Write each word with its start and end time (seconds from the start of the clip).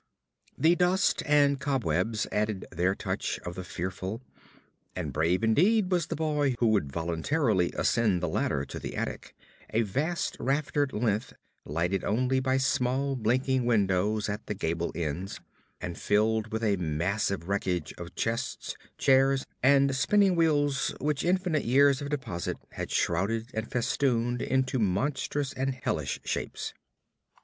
The 0.57 0.73
dust 0.73 1.21
and 1.27 1.59
cobwebs 1.59 2.25
added 2.31 2.65
their 2.71 2.95
touch 2.95 3.37
of 3.45 3.53
the 3.53 3.63
fearful; 3.63 4.23
and 4.95 5.13
brave 5.13 5.43
indeed 5.43 5.91
was 5.91 6.07
the 6.07 6.15
boy 6.15 6.55
who 6.57 6.69
would 6.69 6.91
voluntarily 6.91 7.71
ascend 7.75 8.19
the 8.19 8.27
ladder 8.27 8.65
to 8.65 8.79
the 8.79 8.95
attic, 8.95 9.35
a 9.69 9.83
vast 9.83 10.37
raftered 10.39 10.91
length 10.91 11.33
lighted 11.65 12.03
only 12.03 12.39
by 12.39 12.57
small 12.57 13.15
blinking 13.15 13.63
windows 13.67 14.27
in 14.27 14.39
the 14.47 14.55
gable 14.55 14.91
ends, 14.95 15.39
and 15.79 15.99
filled 15.99 16.51
with 16.51 16.63
a 16.63 16.77
massed 16.77 17.43
wreckage 17.45 17.93
of 17.99 18.15
chests, 18.15 18.75
chairs, 18.97 19.45
and 19.61 19.95
spinning 19.95 20.35
wheels 20.35 20.95
which 20.99 21.23
infinite 21.23 21.63
years 21.65 22.01
of 22.01 22.09
deposit 22.09 22.57
had 22.71 22.89
shrouded 22.89 23.51
and 23.53 23.69
festooned 23.71 24.41
into 24.41 24.79
monstrous 24.79 25.53
and 25.53 25.75
hellish 25.75 26.19
shapes. 26.25 26.73